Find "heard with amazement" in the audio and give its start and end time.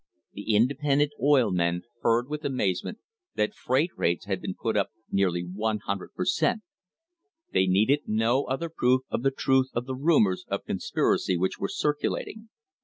2.01-2.97